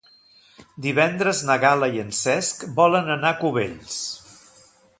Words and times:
Divendres 0.85 1.41
na 1.49 1.57
Gal·la 1.65 1.89
i 1.97 2.01
en 2.05 2.09
Cesc 2.21 2.65
volen 2.79 3.13
anar 3.17 3.33
a 3.35 3.39
Cubells. 3.43 4.01